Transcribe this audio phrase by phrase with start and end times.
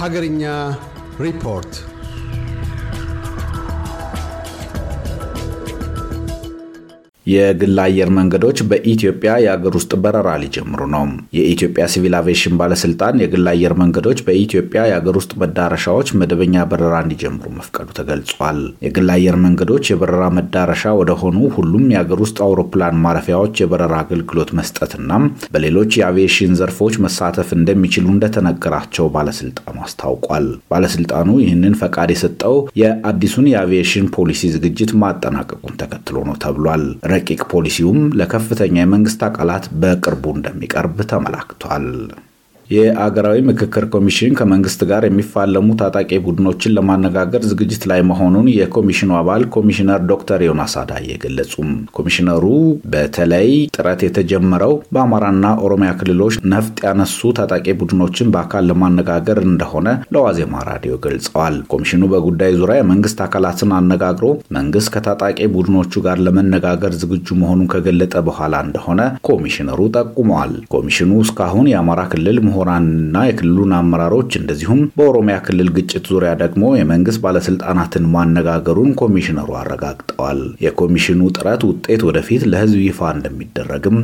[0.00, 0.42] ሀገርኛ
[1.20, 1.72] ሪፖርት
[7.30, 11.04] የግል አየር መንገዶች በኢትዮጵያ የአገር ውስጥ በረራ ሊጀምሩ ነው።
[11.36, 17.88] የኢትዮጵያ ሲቪል አቪዬሽን ባለስልጣን የግል አየር መንገዶች በኢትዮጵያ የአገር ውስጥ መዳረሻዎች መደበኛ በረራ እንዲጀምሩ መፍቀዱ
[17.98, 25.08] ተገልጿል። የግል አየር መንገዶች የበረራ መዳረሻ ወደሆኑ ሁሉም የአገር ውስጥ አውሮፕላን ማረፊያዎች የበረራ አገልግሎት መስጠትና
[25.54, 34.52] በሌሎች የአቪዬሽን ዘርፎች መሳተፍ እንደሚችሉ እንደተነገራቸው ባለስልጣኑ አስታውቋል። ባለስልጣኑ ይህንን ፈቃድ የሰጠው የአዲሱን የአቪዬሽን ፖሊሲ
[34.54, 36.84] ዝግጅት ማጠናቀቁን ተከትሎ ነው ተብሏል።
[37.20, 41.86] ረቂቅ ፖሊሲውም ለከፍተኛ የመንግስት አካላት በቅርቡ እንደሚቀርብ ተመላክቷል።
[42.70, 50.00] የአገራዊ ምክክር ኮሚሽን ከመንግስት ጋር የሚፋለሙ ታጣቂ ቡድኖችን ለማነጋገር ዝግጅት ላይ መሆኑን የኮሚሽኑ አባል ኮሚሽነር
[50.10, 52.44] ዶክተር ዮናስ አዳዬ ገለጹም። ኮሚሽነሩ
[52.92, 60.94] በተለይ ጥረት የተጀመረው በአማራና ኦሮሚያ ክልሎች ነፍጥ ያነሱ ታጣቂ ቡድኖችን በአካል ለማነጋገር እንደሆነ ለዋዜማ ራዲዮ
[61.06, 64.26] ገልጸዋል። ኮሚሽኑ በጉዳይ ዙሪያ የመንግስት አካላትን አነጋግሮ
[64.58, 68.96] መንግስት ከታጣቂ ቡድኖቹ ጋር ለመነጋገር ዝግጁ መሆኑን ከገለጠ በኋላ እንደሆነ
[69.28, 76.72] ኮሚሽነሩ ጠቁመዋል። ኮሚሽኑ እስካሁን የአማራ ክልል ምሁራንና የክልሉን አመራሮች እንደዚሁም በኦሮሚያ ክልል ግጭት ዙሪያ ደግሞ
[76.76, 83.96] የመንግስት ባለስልጣናትን ማነጋገሩን ኮሚሽነሩ አረጋግጠዋል። የኮሚሽኑ ጥረት ውጤት ወደፊት ለህዝብ ይፋ እንደሚደረግም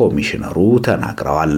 [0.00, 0.56] ኮሚሽነሩ
[0.88, 1.54] ተናግረዋል።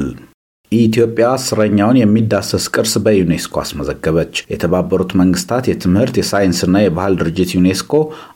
[0.72, 7.92] ኢትዮጵያ አስረኛውን የሚዳሰስ ቅርስ በዩኔስኮ አስመዘገበች። የተባበሩት መንግስታት የትምህርት የሳይንስና የባህል ድርጅት ዩኔስኮ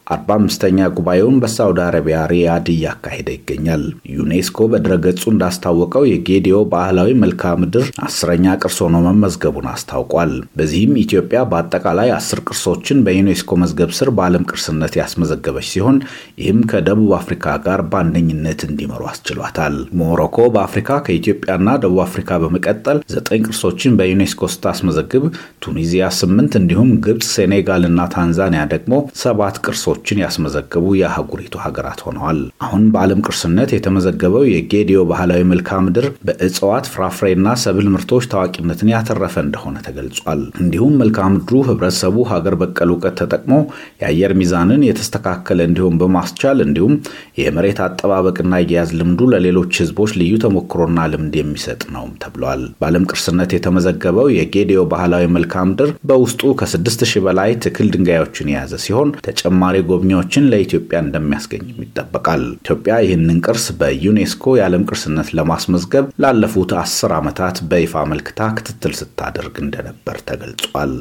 [0.06, 8.54] 45ኛ ጉባኤውን በሳውዲ አረቢያ ሪያድ እያካሄደ ይገኛል። ዩኔስኮ በድረገጹ እንዳስታወቀው የጌዲዮ ባህላዊ መልክዓ ምድር አስረኛ
[8.60, 15.68] ቅርስ ሆኖ መመዝገቡን አስታውቋል። በዚህም ኢትዮጵያ በአጠቃላይ አስር ቅርሶችን በዩኔስኮ መዝገብ ስር በዓለም ቅርስነት ያስመዘገበች
[15.72, 15.98] ሲሆን
[16.40, 23.98] ይህም ከደቡብ አፍሪካ ጋር በአንደኝነት እንዲመሩ አስችሏታል። ሞሮኮ በአፍሪካ ከኢትዮጵያና ደቡብ አፍሪካ በመቀጠል ዘጠኝ ቅርሶችን
[23.98, 25.26] በዩኔስኮ ስታስመዘግብ
[25.64, 29.56] ቱኒዚያ ስምንት እንዲሁም ግብፅ፣ ሴኔጋል እና ታንዛኒያ ደግሞ ሰባት
[29.96, 37.54] ቅርሶችን ያስመዘገቡ የአህጉሪቱ ሀገራት ሆነዋል። አሁን በዓለም ቅርስነት የተመዘገበው የጌዲዮ ባህላዊ መልክዓ ምድር በእጽዋት ፍራፍሬና
[37.62, 43.54] ሰብል ምርቶች ታዋቂነትን ያተረፈ እንደሆነ ተገልጿል። እንዲሁም መልክዓ ምድሩ ህብረተሰቡ ሀገር በቀል እውቀት ተጠቅሞ
[44.02, 46.94] የአየር ሚዛንን የተስተካከለ እንዲሁም በማስቻል እንዲሁም
[47.40, 54.28] የመሬት አጠባበቅና አያያዝ ልምዱ ለሌሎች ህዝቦች ልዩ ተሞክሮና ልምድ የሚሰጥ ነው ተብሏል። በዓለም ቅርስነት የተመዘገበው
[54.36, 60.98] የጌዲዮ ባህላዊ መልክዓ ምድር በውስጡ ከስድስት ሺህ በላይ ትክል ድንጋዮችን የያዘ ሲሆን ተጨማሪ ጎብኚዎችን ለኢትዮጵያ
[61.04, 68.94] እንደሚያስገኝም ይጠበቃል። ኢትዮጵያ ይህንን ቅርስ በዩኔስኮ የዓለም ቅርስነት ለማስመዝገብ ላለፉት አስር ዓመታት በይፋ መልክታ ክትትል
[69.00, 70.94] ስታደርግ እንደነበር ተገልጿል።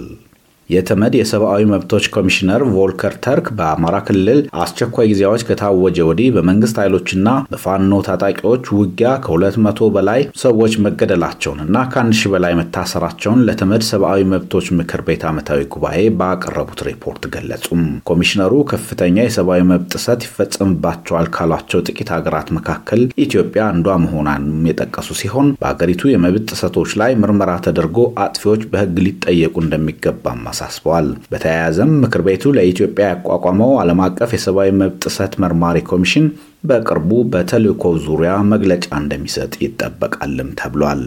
[0.69, 7.21] የተመድ የሰብአዊ መብቶች ኮሚሽነር ቮልከር ተርክ በአማራ ክልል አስቸኳይ ጊዜያዎች ከታወጀ ወዲህ በመንግስት ኃይሎችና
[7.51, 14.69] በፋኖ ታጣቂዎች ውጊያ ከሁለት መቶ በላይ ሰዎች መገደላቸውንና ከአንድ ሺህ በላይ መታሰራቸውን ለተመድ ሰብአዊ መብቶች
[14.79, 22.11] ምክር ቤት ዓመታዊ ጉባኤ ባቀረቡት ሪፖርት ገለጹም። ኮሚሽነሩ ከፍተኛ የሰብአዊ መብት ጥሰት ይፈጸምባቸዋል ካሏቸው ጥቂት
[22.15, 28.97] ሀገራት መካከል ኢትዮጵያ አንዷ መሆኗንም የጠቀሱ ሲሆን በአገሪቱ የመብት ጥሰቶች ላይ ምርመራ ተደርጎ አጥፊዎች በሕግ
[29.05, 36.27] ሊጠየቁ እንደሚገባም አሳስበዋል። በተያያዘም ምክር ቤቱ ለኢትዮጵያ ያቋቋመው ዓለም አቀፍ የሰብአዊ መብት ጥሰት መርማሪ ኮሚሽን
[36.69, 41.03] በቅርቡ በተልእኮው ዙሪያ መግለጫ እንደሚሰጥ ይጠበቃልም ተብሏል።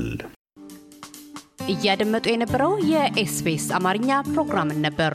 [1.69, 5.15] እያደመጡ የነበረው የኤስቢኤስ አማርኛ ፕሮግራምን ነበር።